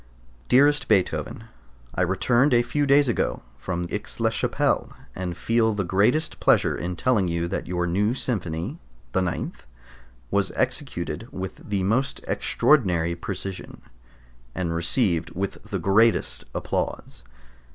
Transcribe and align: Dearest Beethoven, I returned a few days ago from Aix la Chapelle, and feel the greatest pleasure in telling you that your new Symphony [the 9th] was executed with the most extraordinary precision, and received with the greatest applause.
Dearest 0.47 0.87
Beethoven, 0.87 1.43
I 1.93 2.01
returned 2.01 2.55
a 2.55 2.63
few 2.63 2.87
days 2.87 3.07
ago 3.07 3.43
from 3.59 3.85
Aix 3.91 4.19
la 4.19 4.31
Chapelle, 4.31 4.91
and 5.15 5.37
feel 5.37 5.75
the 5.75 5.83
greatest 5.83 6.39
pleasure 6.39 6.75
in 6.75 6.95
telling 6.95 7.27
you 7.27 7.47
that 7.49 7.67
your 7.67 7.85
new 7.85 8.15
Symphony 8.15 8.79
[the 9.11 9.21
9th] 9.21 9.67
was 10.31 10.51
executed 10.55 11.27
with 11.31 11.57
the 11.69 11.83
most 11.83 12.19
extraordinary 12.27 13.13
precision, 13.13 13.83
and 14.55 14.73
received 14.73 15.35
with 15.35 15.61
the 15.65 15.77
greatest 15.77 16.45
applause. 16.55 17.23